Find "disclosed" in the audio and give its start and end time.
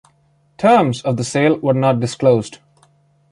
1.99-2.57